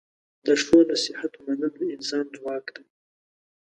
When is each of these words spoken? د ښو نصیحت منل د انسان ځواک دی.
د 0.45 0.47
ښو 0.63 0.77
نصیحت 0.91 1.33
منل 1.43 1.73
د 1.77 1.81
انسان 1.95 2.25
ځواک 2.37 2.65
دی. 2.75 2.85